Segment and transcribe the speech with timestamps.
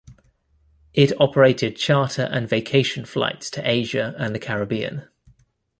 [0.95, 5.03] It operated charter and vacation flights to Asia and the Caribbean.